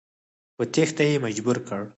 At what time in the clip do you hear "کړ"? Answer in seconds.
1.67-1.81